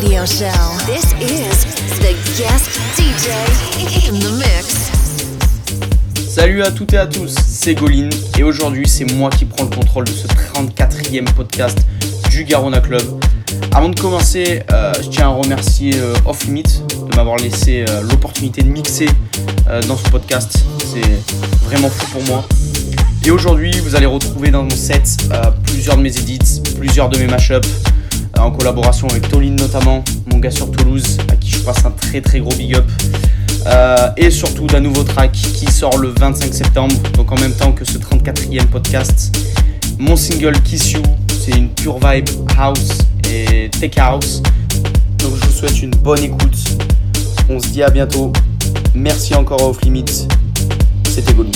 [0.00, 1.66] This is
[1.98, 3.28] the guest DJ
[4.08, 4.90] in the mix.
[6.26, 8.08] Salut à toutes et à tous, c'est Golin
[8.38, 11.80] et aujourd'hui c'est moi qui prends le contrôle de ce 34e podcast
[12.30, 13.02] du Garona Club.
[13.72, 18.00] Avant de commencer, euh, je tiens à remercier euh, Off Limit de m'avoir laissé euh,
[18.00, 19.08] l'opportunité de mixer
[19.86, 20.64] dans ce podcast.
[20.78, 21.34] C'est
[21.66, 22.44] vraiment fou pour moi.
[23.26, 25.18] Et aujourd'hui, vous allez retrouver dans mon set
[25.66, 27.68] plusieurs de mes edits, plusieurs de mes mashups,
[28.40, 32.20] en collaboration avec Tolin notamment, mon gars sur Toulouse, à qui je passe un très
[32.20, 32.84] très gros big up.
[33.66, 37.72] Euh, et surtout d'un nouveau track qui sort le 25 septembre, donc en même temps
[37.72, 39.36] que ce 34e podcast.
[39.98, 42.98] Mon single Kiss You, c'est une pure vibe house
[43.30, 44.42] et tech house.
[45.18, 46.56] Donc je vous souhaite une bonne écoute.
[47.48, 48.32] On se dit à bientôt.
[48.94, 50.26] Merci encore à Off Limit.
[51.04, 51.50] C'était Golin.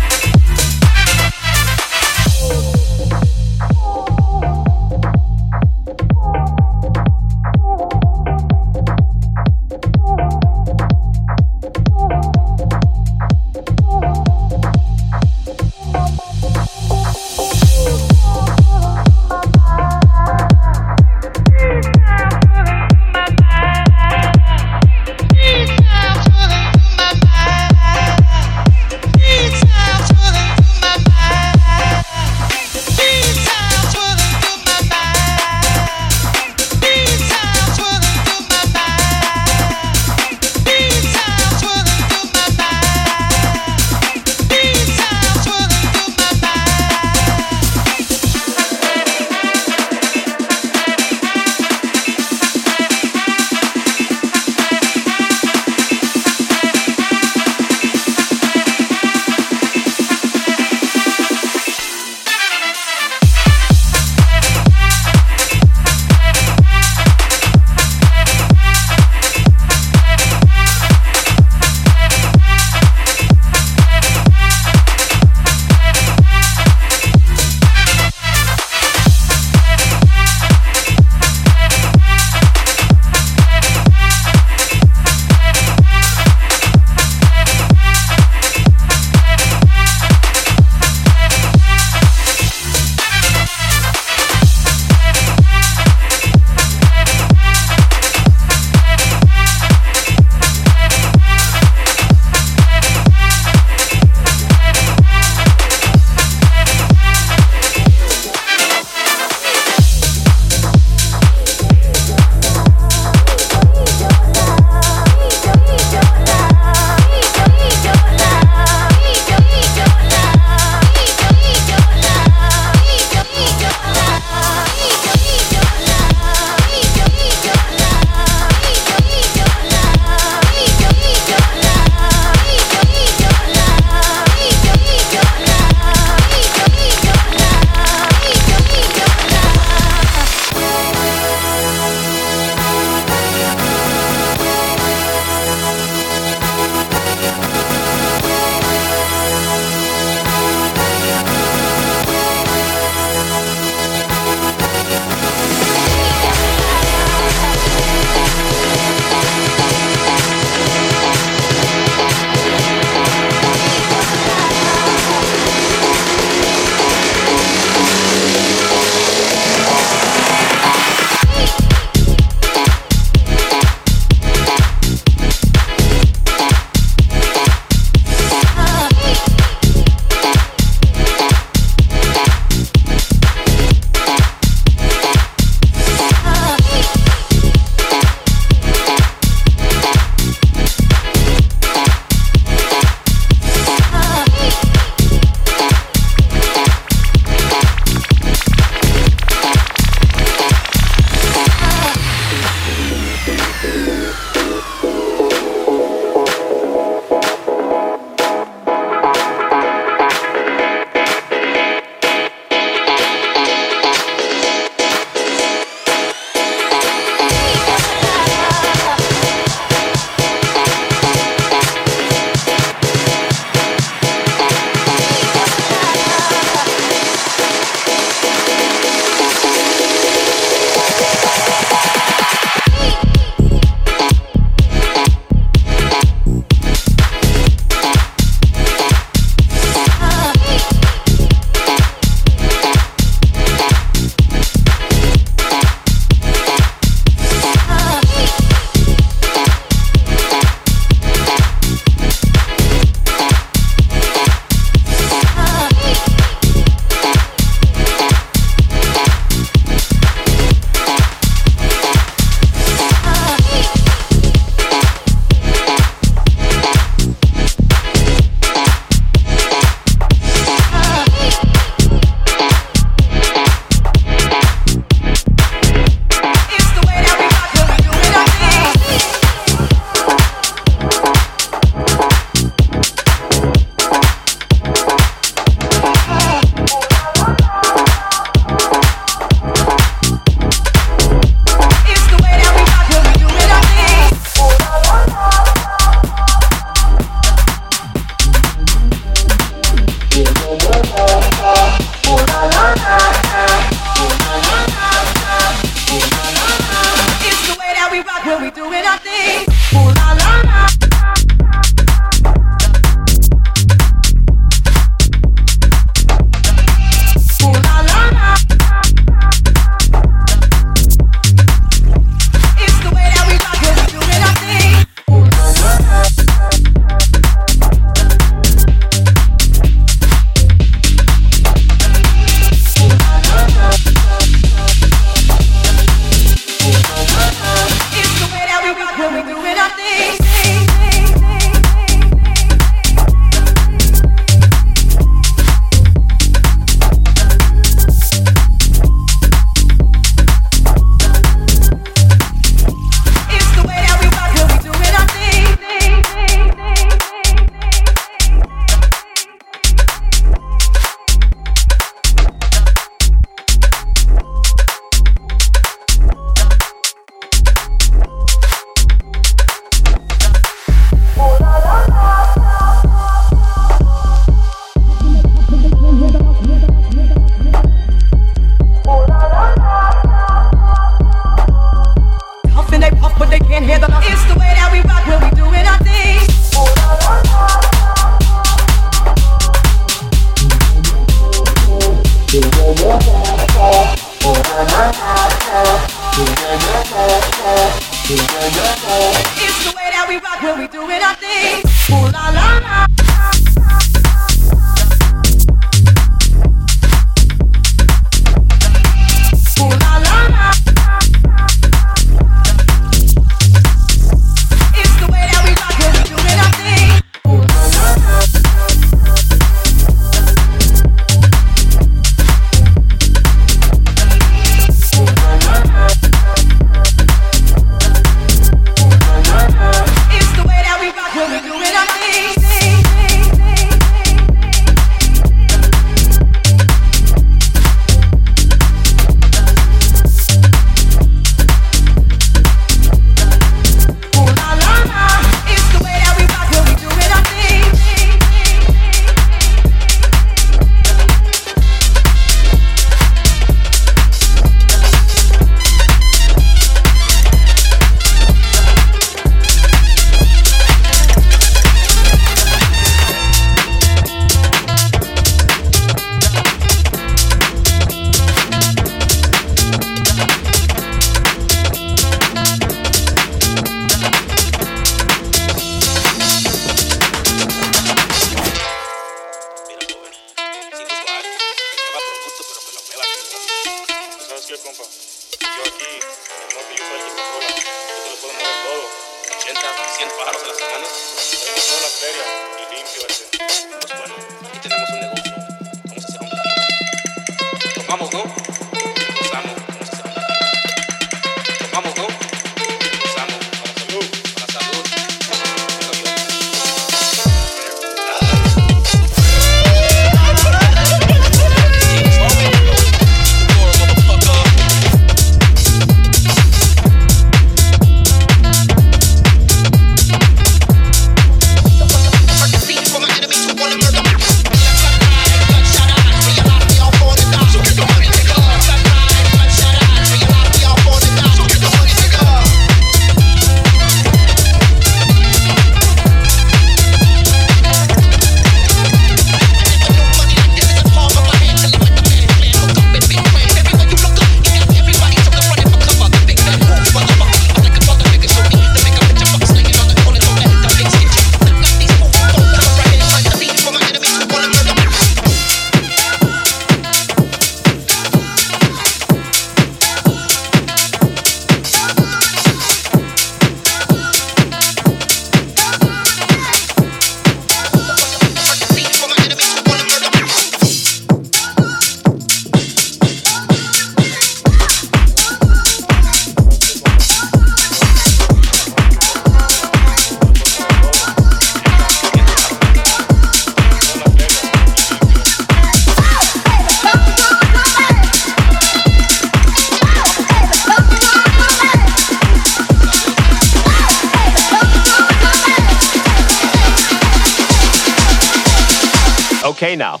[599.58, 600.00] okay now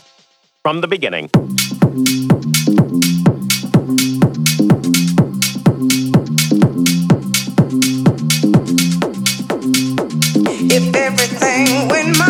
[0.62, 1.28] from the beginning.
[10.70, 12.27] If everything went my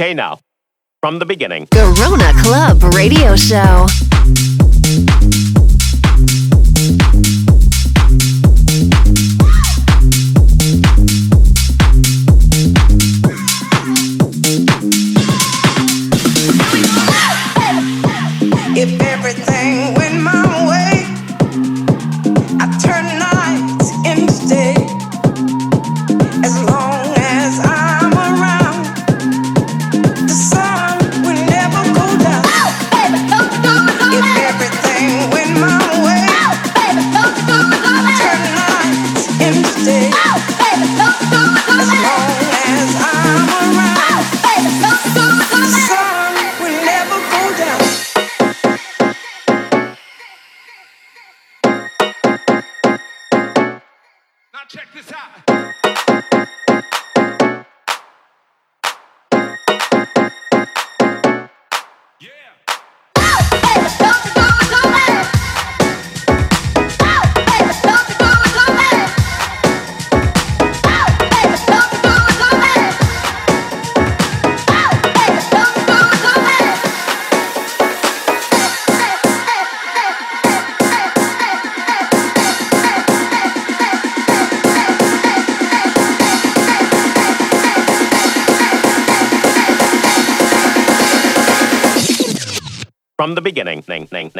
[0.00, 0.38] okay now.
[1.02, 1.66] From the beginning.
[1.66, 3.86] Garona Club Radio Show.
[93.90, 94.39] แหน่งแหน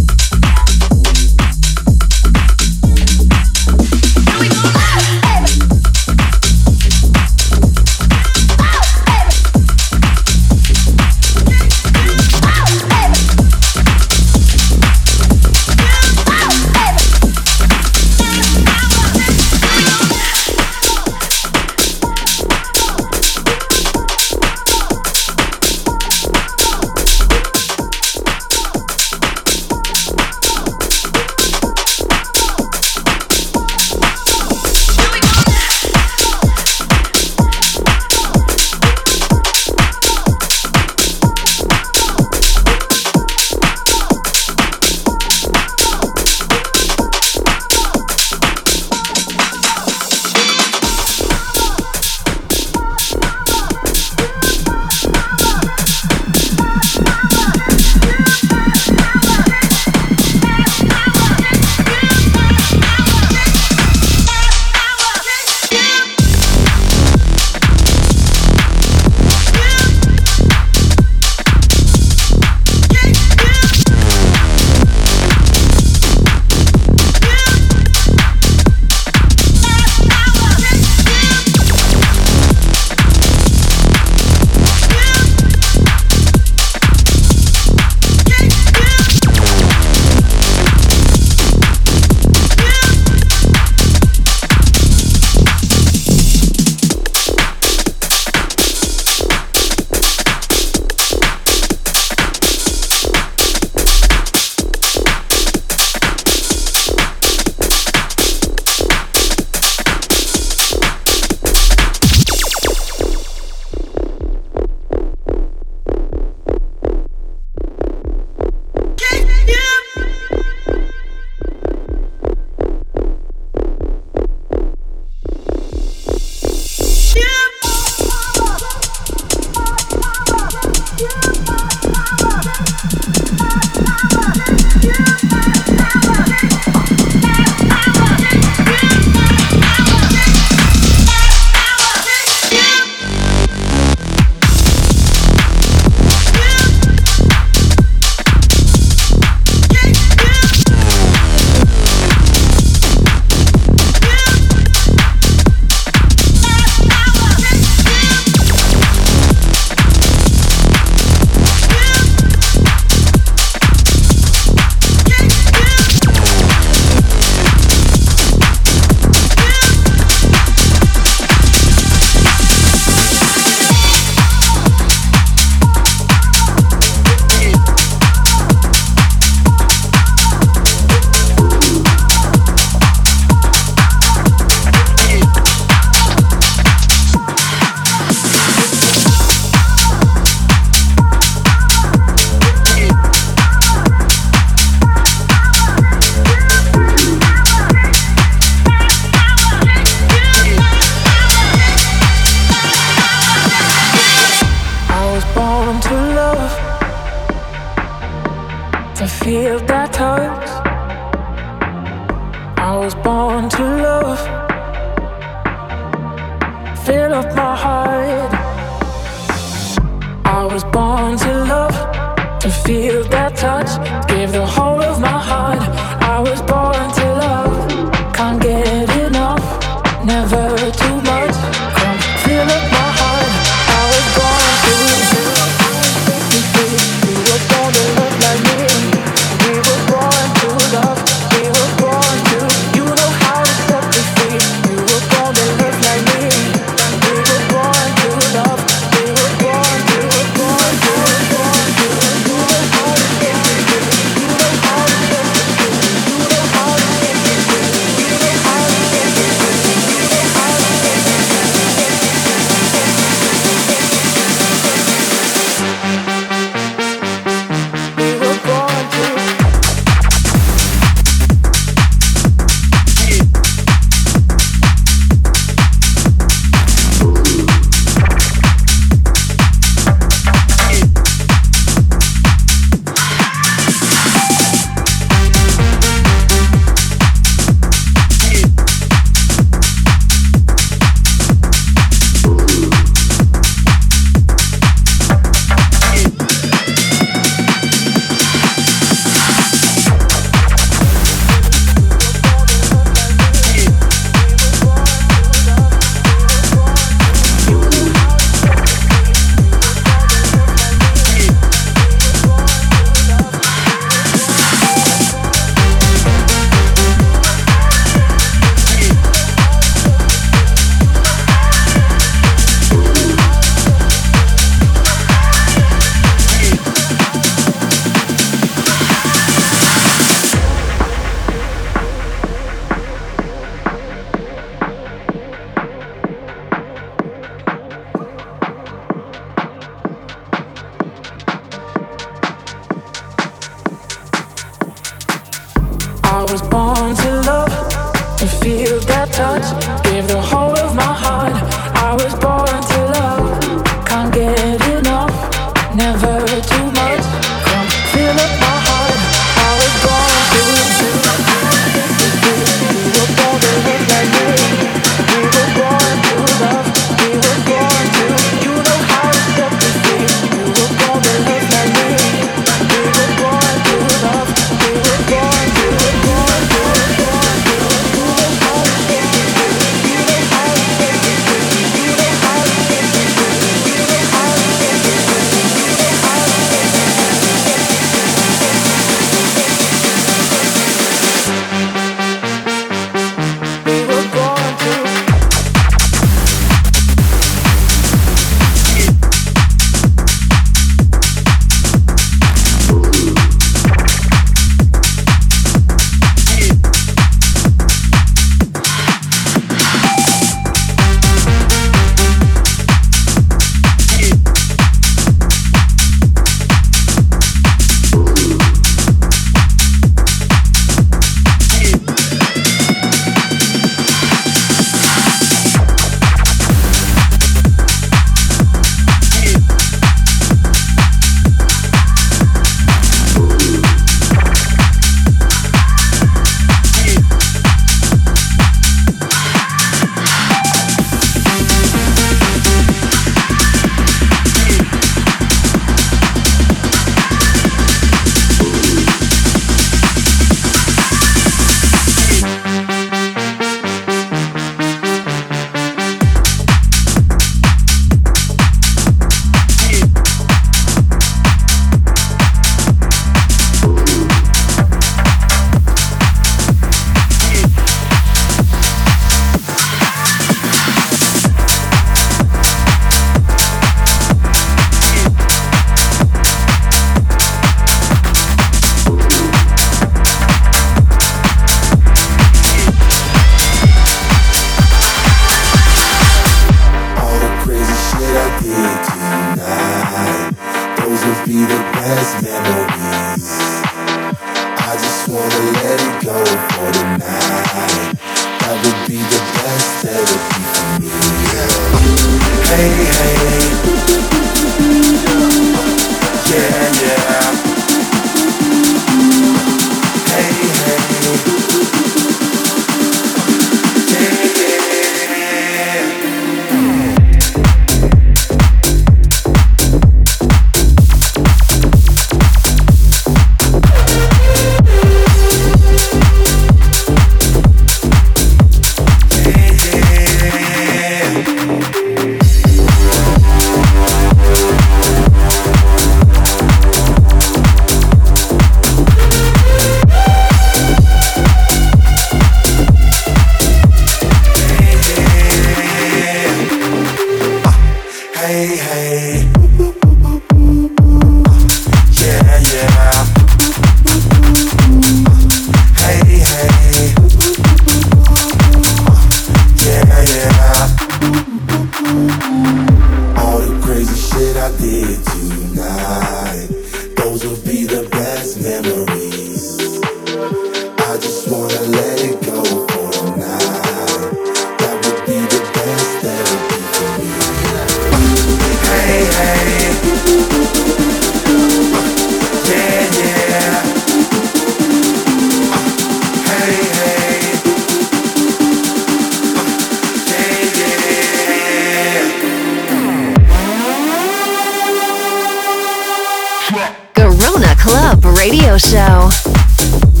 [597.31, 600.00] Garona Club Radio Show.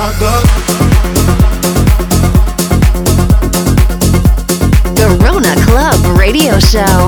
[0.00, 0.06] The
[5.22, 6.99] Rona Club Radio Show.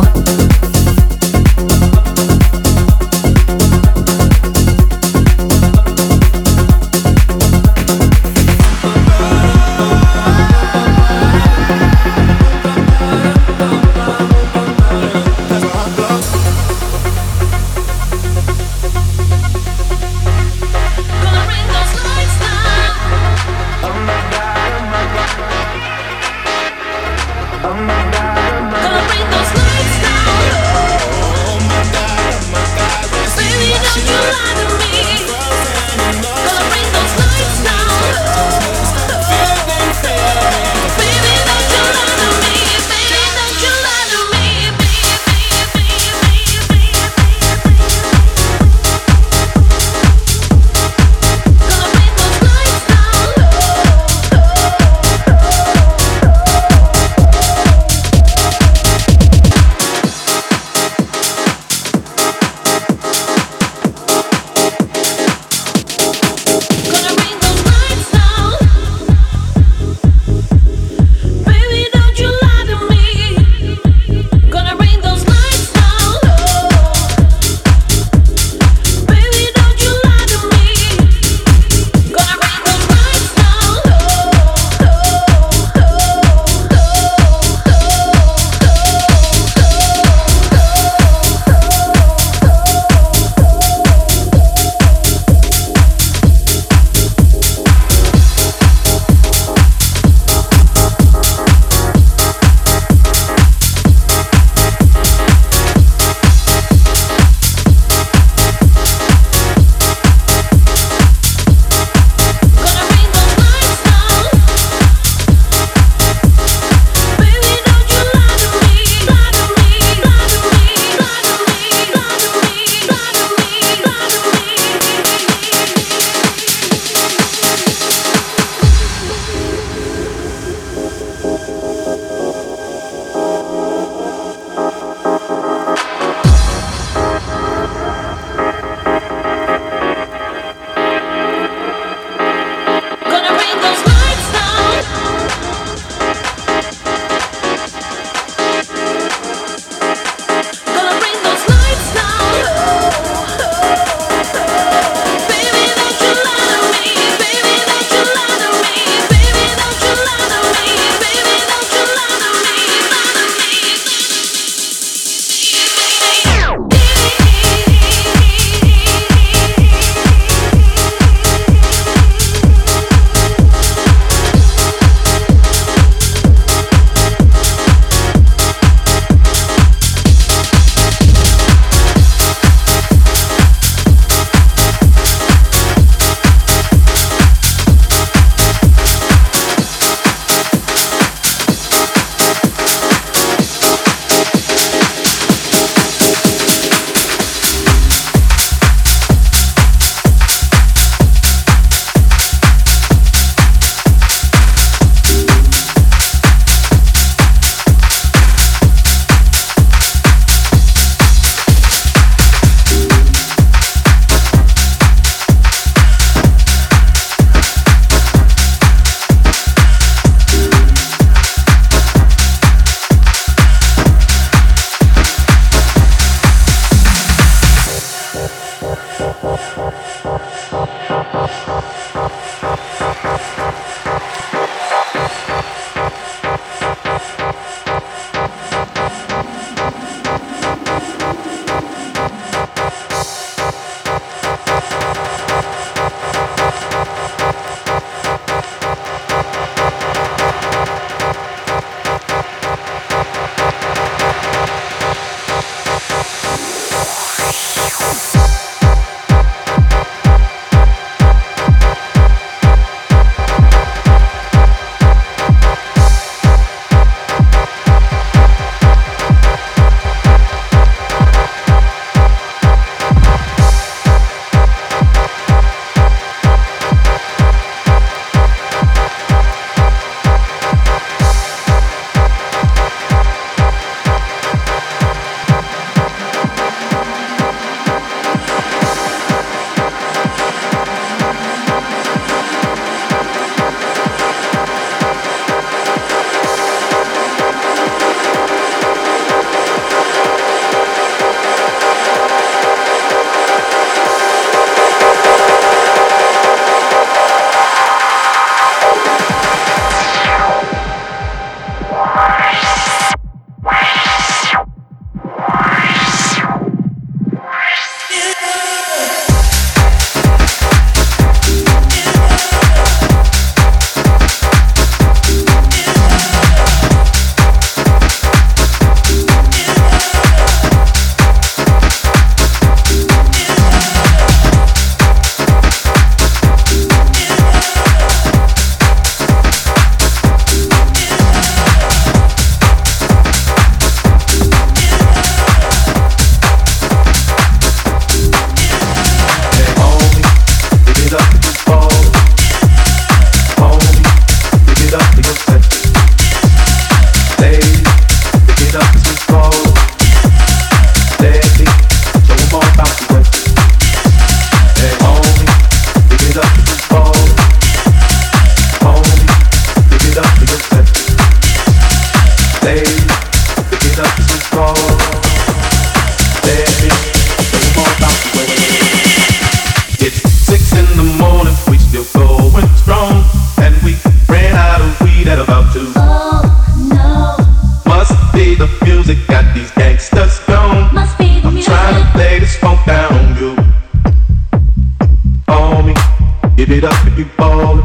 [396.53, 397.65] it up if you ballin'.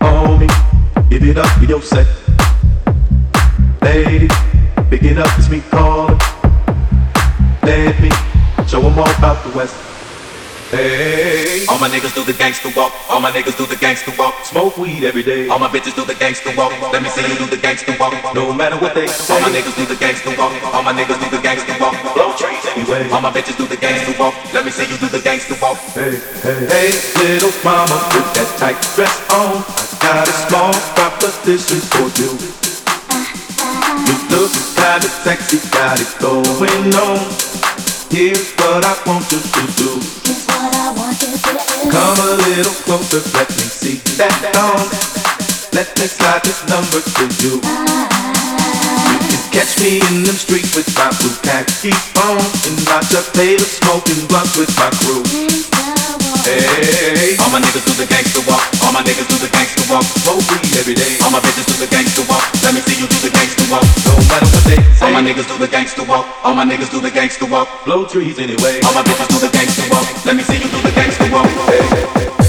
[0.00, 0.46] On me,
[1.10, 2.06] give it up with your set.
[3.82, 4.28] Lady,
[4.88, 6.18] pick it up, it's me callin'.
[7.62, 8.10] Let me
[8.66, 9.83] show 'em all about the West.
[10.70, 12.92] Hey, All my niggas do the gangster walk.
[13.08, 14.34] All my niggas do the gangster walk.
[14.44, 15.48] smoke weed every day.
[15.48, 16.72] All my bitches do the gangster walk.
[16.92, 18.14] Let me see you do the gangster walk.
[18.34, 19.34] No matter what they say.
[19.34, 20.52] All my niggas do the gangster walk.
[20.74, 21.94] All my niggas do the gangster walk.
[22.14, 23.08] blow trees anyway.
[23.10, 24.34] All my bitches do the gangster walk.
[24.52, 25.78] Let me see you do the gangster walk.
[25.92, 26.90] Hey, hey, hey,
[27.22, 29.60] little mama, put that tight dress on.
[29.60, 32.30] I got a small proposition for you.
[32.34, 34.06] Uh-huh.
[34.08, 34.50] You look
[34.80, 37.20] kinda sexy, got it going on.
[38.10, 40.43] Here's what I want you to do.
[41.90, 44.88] Come a little closer, let me see that thong.
[45.72, 47.60] Let me slide this number to you.
[49.10, 51.92] You can catch me in them streets with my blue khaki
[52.24, 55.93] on, and my the smoking blunts with my crew.
[56.44, 58.60] Hey, All my niggas do the gangster walk.
[58.84, 60.04] All my niggas do the gangster walk.
[60.04, 61.16] smoke weed every day.
[61.24, 62.44] All my bitches do the gangster walk.
[62.60, 63.84] Let me see you do the gangster walk.
[64.04, 65.06] No matter what they say.
[65.06, 66.28] All my niggas do the gangster walk.
[66.44, 67.68] All my niggas do the gangster walk.
[67.86, 68.84] blow trees anyway.
[68.84, 70.04] All my bitches do the gangster walk.
[70.26, 71.48] Let me see you do the gangster walk.
[71.48, 72.43] Google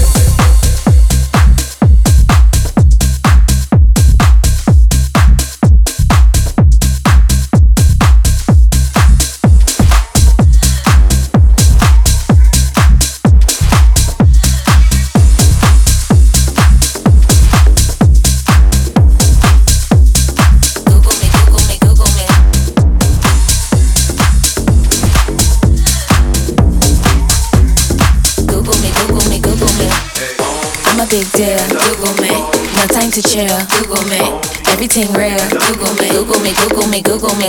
[33.16, 33.58] to chill.
[33.80, 34.20] Google me.
[34.68, 35.40] Everything real.
[35.48, 36.08] Google me.
[36.10, 37.48] Google me, Google me, Google me.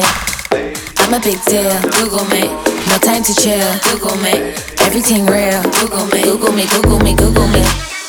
[1.00, 1.68] I'm a big deal.
[2.00, 2.48] Google me.
[2.88, 3.68] No time to chill.
[3.92, 4.56] Google me.
[4.88, 5.62] Everything real.
[5.82, 6.24] Google me.
[6.24, 7.62] Google me, Google me, Google me.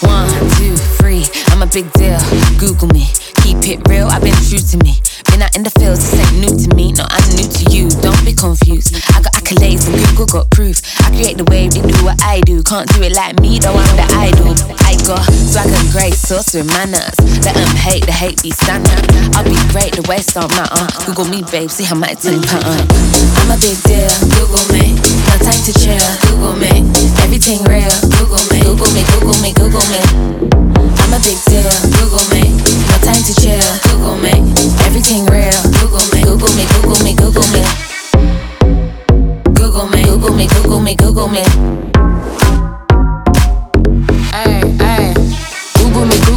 [0.03, 1.25] One, two, three.
[1.49, 2.21] I'm a big deal.
[2.61, 3.09] Google me.
[3.43, 4.07] Keep it real.
[4.07, 5.01] I've been true to me.
[5.31, 6.01] Been out in the fields.
[6.11, 6.93] This ain't new to me.
[6.93, 7.91] No, I'm new to you.
[8.01, 8.97] Don't be confused.
[9.15, 10.81] I got accolades and Google got proof.
[11.05, 11.73] I create the wave.
[11.77, 12.63] They do what I do.
[12.63, 13.59] Can't do it like me.
[13.59, 14.57] Though I'm the idol.
[14.83, 16.21] I got swag and grace.
[16.21, 17.15] Sauce with manners.
[17.45, 18.07] Let them hate.
[18.07, 19.05] The hate be standard.
[19.37, 19.95] I'll be great.
[19.95, 20.89] The waist don't matter.
[21.05, 21.71] Google me, babe.
[21.71, 22.89] See how my team pattern.
[23.39, 24.09] I'm a big deal.
[24.33, 24.97] Google me.
[25.29, 26.09] No time to chill.
[26.25, 26.89] Google me.
[27.21, 27.93] Everything real.
[28.17, 28.65] Google me.
[28.65, 29.03] Google me.
[29.13, 29.51] Google me.
[29.53, 30.01] Google me.
[31.05, 31.69] I'm a big deal.
[32.01, 32.49] Google me.
[32.89, 33.61] No time to chill.
[33.83, 34.31] Google me,
[34.87, 35.53] everything real.
[35.81, 37.63] Google me, Google me, Google me, Google me.
[39.53, 41.43] Google me, Google me, Google me, Google me.
[44.33, 44.98] Hey, hey.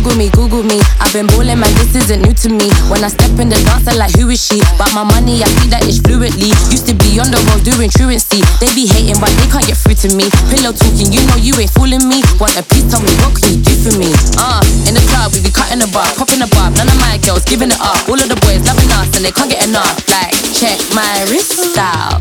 [0.01, 2.73] Google me, Google me, I've been ballin', man, this isn't new to me.
[2.89, 4.57] When I step in the dance, I'm like, who is she?
[4.73, 6.49] But my money, I see that it's fluently.
[6.73, 8.41] Used to be on the road doing truancy.
[8.57, 10.25] They be hating, but they can't get through to me.
[10.49, 12.25] Pillow talking, you know you ain't fooling me.
[12.41, 14.09] Want a piece, tell me what can you do for me?
[14.41, 16.73] Uh, in the club, we be cutting the bar, popping the bar.
[16.73, 18.01] None of my girls giving it up.
[18.09, 20.01] All of the boys loving us, and they can't get enough.
[20.09, 22.17] Like, check my wrist style.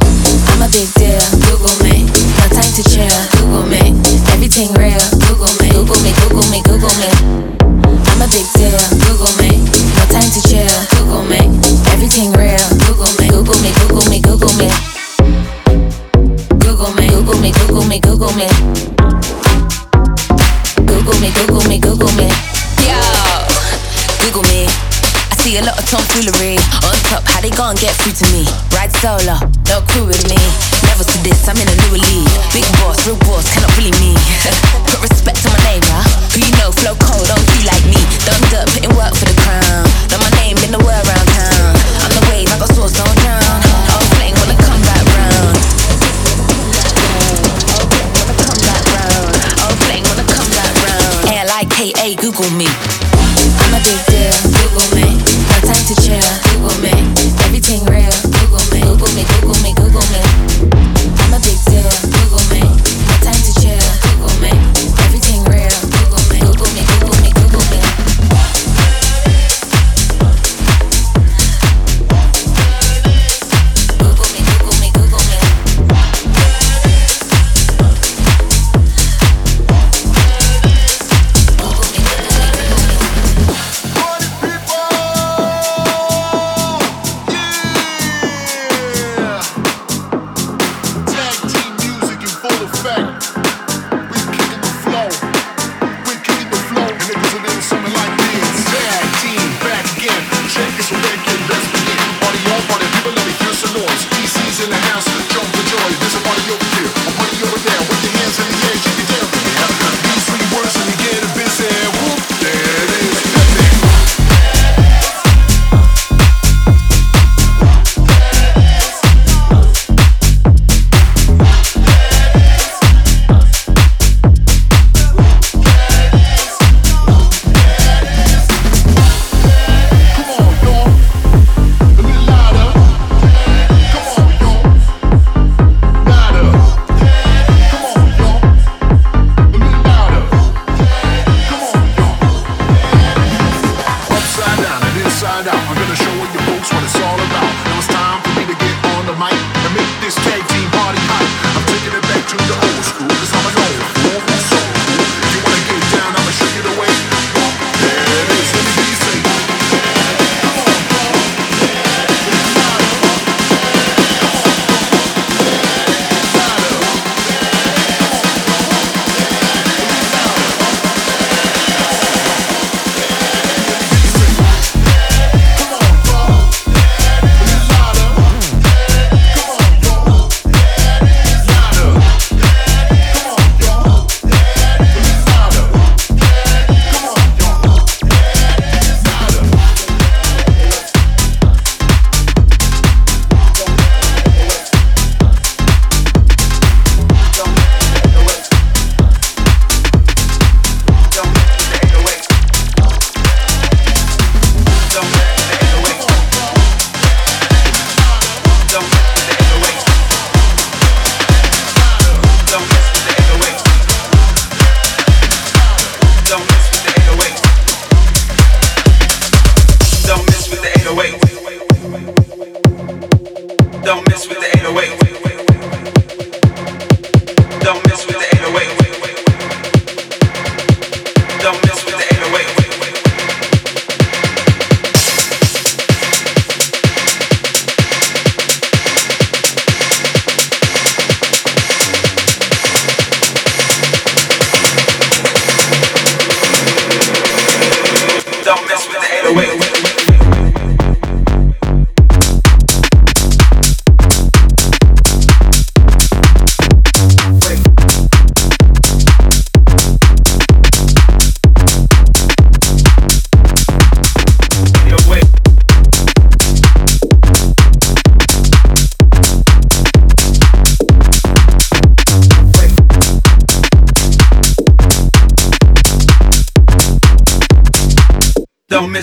[0.52, 1.16] I'm a big deal.
[1.48, 2.04] Google me.
[2.04, 3.08] No time to chill.
[3.40, 3.96] Google me.
[4.36, 5.00] Everything real.
[5.24, 5.72] Google me.
[5.72, 6.12] Google me.
[6.20, 6.60] Google me.
[6.60, 7.69] Google me.
[7.84, 8.76] I'm a big deal,
[9.06, 9.64] Google me.
[9.96, 11.40] No time to chill, Google me.
[11.92, 13.28] Everything real, Google me.
[13.28, 14.68] Google me, Google me, Google me.
[16.60, 18.48] Google me, Google me, Google me, Google me.
[20.86, 22.28] Google me, Google me, Google me.
[22.86, 23.00] Yo,
[24.24, 24.66] Google me.
[24.66, 26.56] I see a lot of tomfoolery.
[26.86, 28.44] On top, how they gon' get through to me?
[28.74, 29.49] Ride solo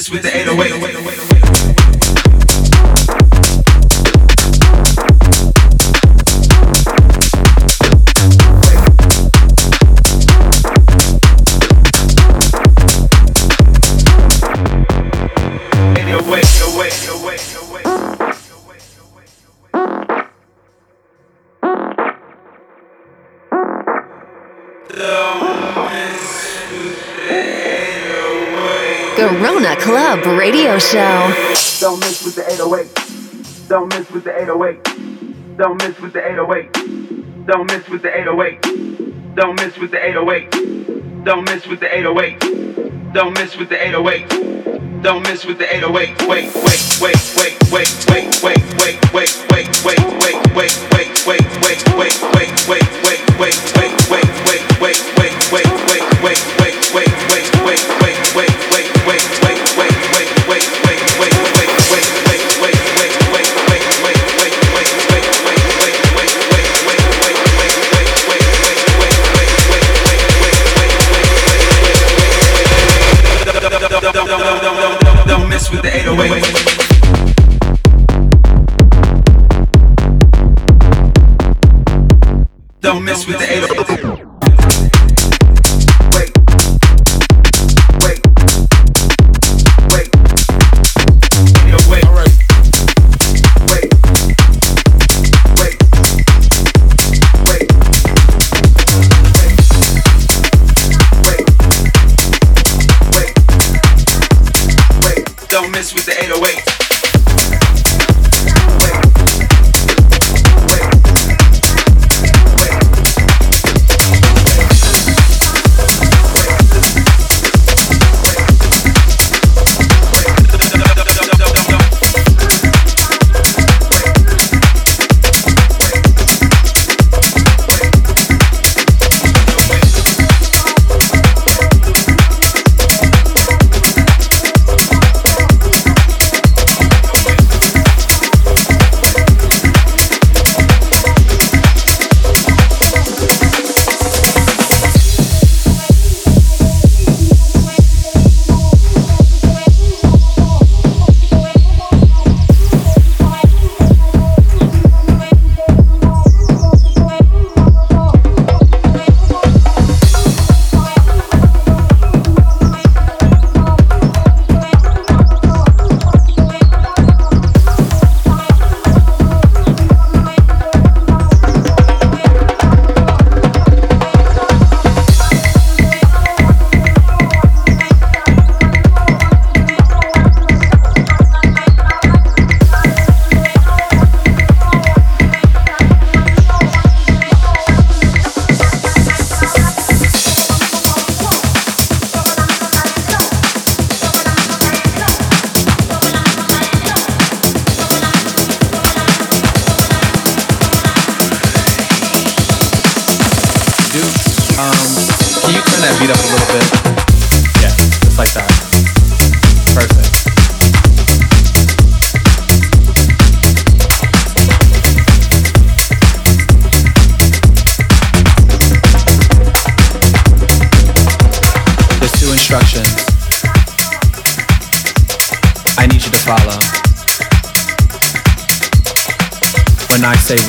[0.10, 0.47] with the 808.
[30.92, 31.34] Show.
[31.82, 33.68] Don't miss with the 808.
[33.68, 35.58] Don't miss with the 808.
[35.58, 37.46] Don't miss with the 808.
[37.46, 39.36] Don't miss with the 808.
[39.36, 41.26] Don't miss with the 808.
[41.26, 43.14] Don't miss with the 808.
[43.14, 45.04] Don't miss with the 808.
[45.04, 46.26] Don't miss with the 808.
[46.26, 49.47] Wait, wait, wait, wait, wait, wait, wait, wait, wait.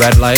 [0.09, 0.38] red light.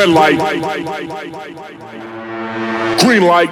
[0.00, 0.38] red light,
[3.00, 3.50] green light.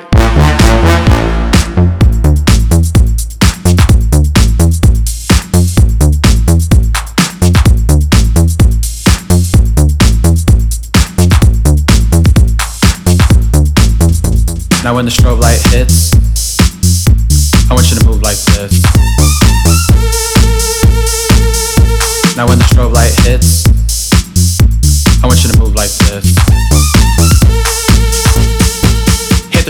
[14.82, 16.17] Now when the strobe light hits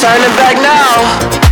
[0.00, 1.49] turning back now.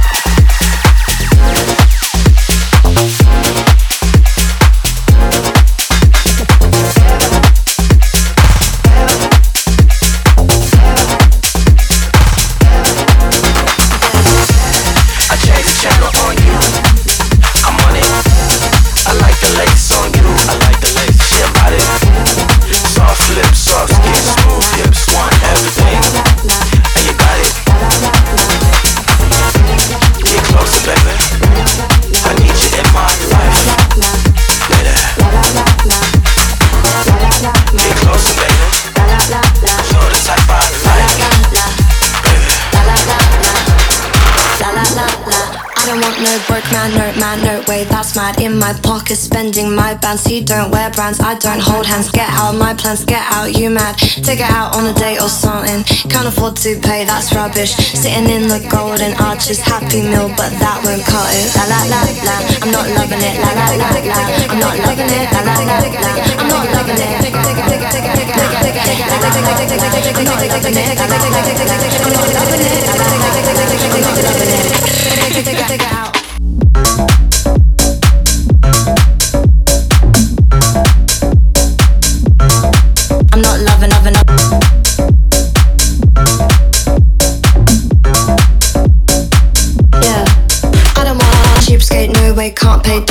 [50.08, 50.24] Bands.
[50.24, 51.20] He don't wear brands.
[51.20, 52.10] I don't hold hands.
[52.10, 53.04] Get out my plans.
[53.04, 53.96] Get out, you mad.
[53.98, 55.84] Take it out on a date or something.
[56.08, 57.04] Can't afford to pay.
[57.04, 57.76] That's rubbish.
[57.76, 61.52] Sitting in the golden arches, happy meal, but that won't cut it.
[61.56, 62.36] La la la la.
[62.64, 63.36] I'm not loving it.
[63.44, 64.20] La la la la.
[64.48, 65.26] I'm not loving it.
[65.28, 66.12] La la la la.
[66.40, 67.12] I'm not loving it.
[67.12, 67.52] I'm not loving
[74.88, 75.68] it.
[75.68, 76.17] Take it out.
[92.58, 93.07] Can't pay,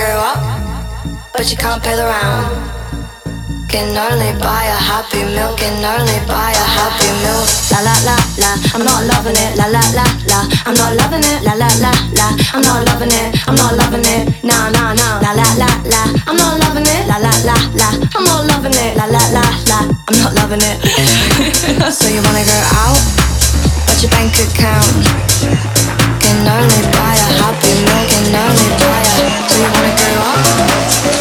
[0.00, 0.40] Go up,
[1.36, 2.56] but you can't pay the round.
[3.68, 7.44] Can only buy a happy meal, can only buy a happy meal.
[7.68, 9.60] La la la la, I'm not loving it.
[9.60, 11.44] La la la la, I'm not loving it.
[11.44, 13.28] La la la la, I'm not loving it.
[13.44, 14.40] I'm not loving it.
[14.40, 15.20] Nah nah nah.
[15.20, 17.04] La la la la, I'm not loving it.
[17.04, 18.96] La la la la, I'm not loving it.
[18.96, 20.80] La la la la, I'm not loving it.
[21.92, 22.96] so you wanna go out,
[23.84, 29.30] but your bank account can only buy a happy meal, can only buy a.
[29.48, 31.19] So you wanna go up,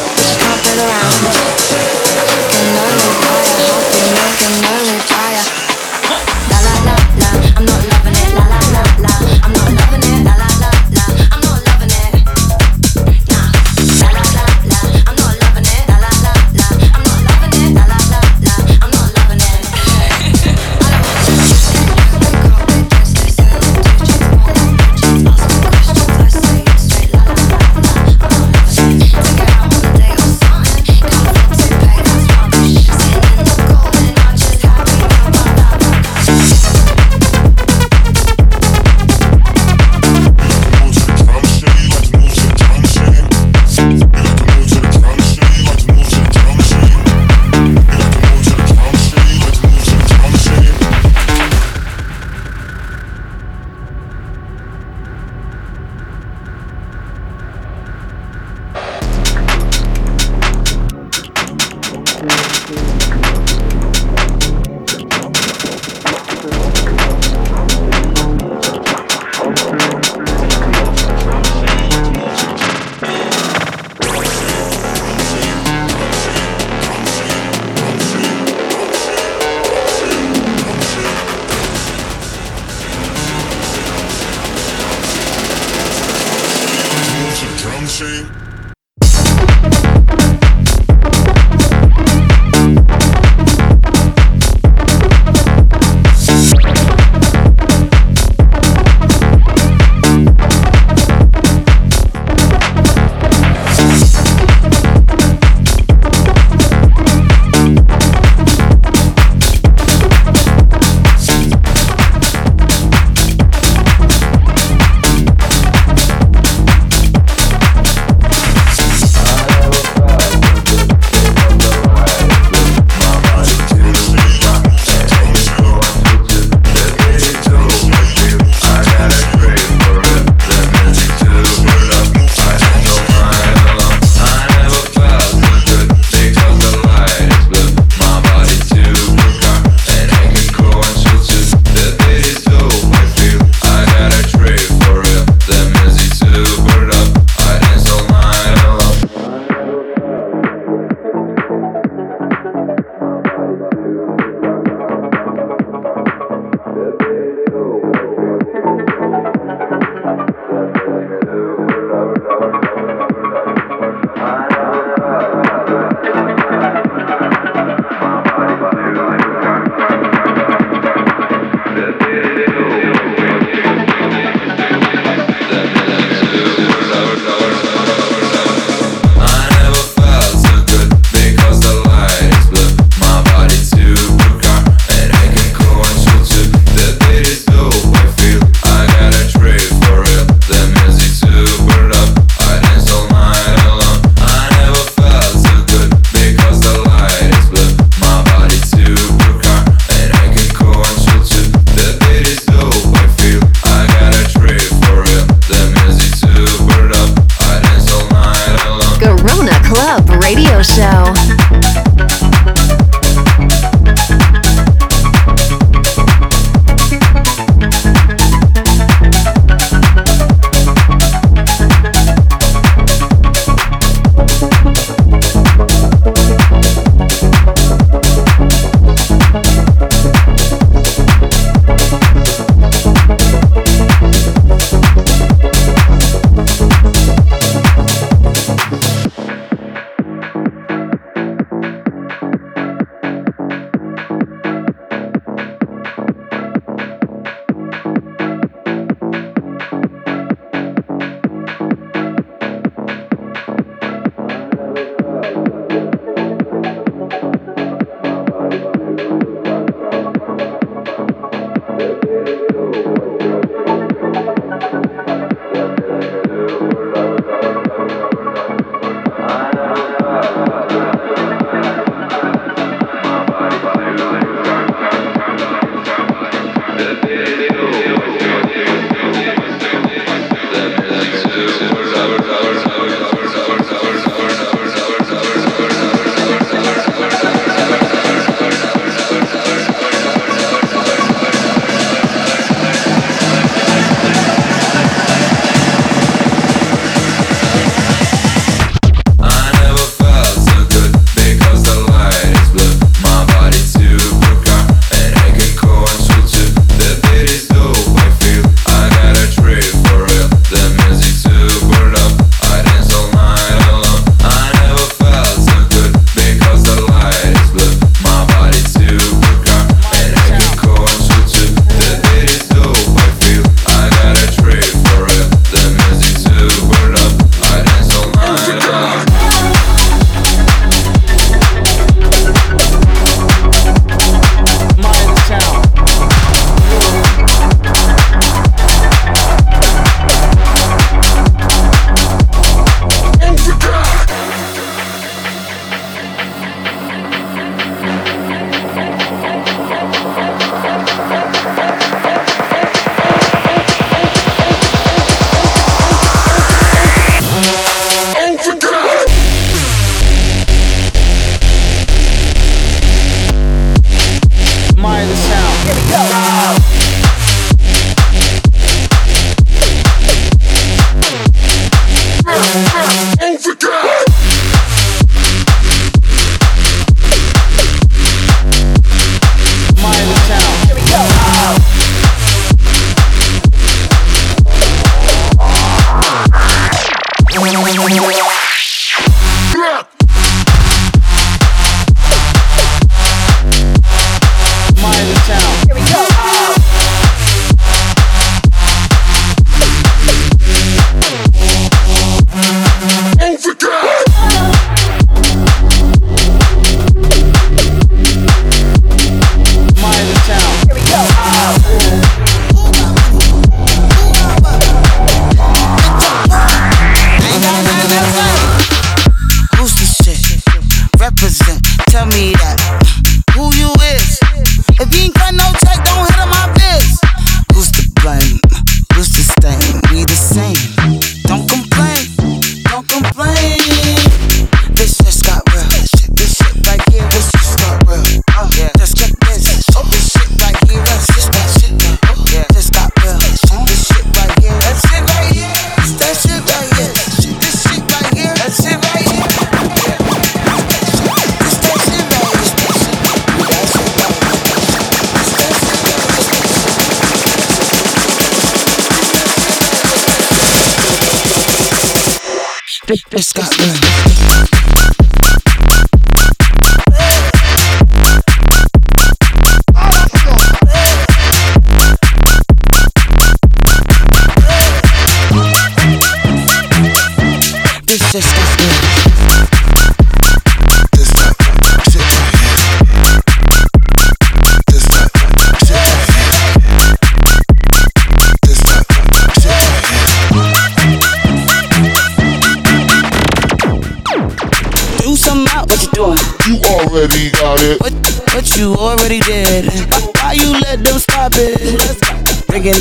[463.12, 463.59] already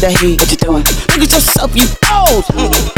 [0.00, 0.40] the heat.
[0.40, 0.84] What you doing?
[0.84, 2.44] Look at yourself, you old.
[2.54, 2.97] Look